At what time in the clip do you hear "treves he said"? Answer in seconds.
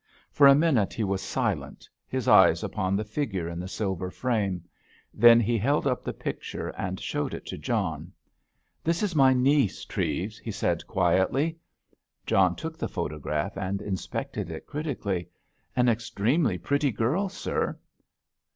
9.85-10.87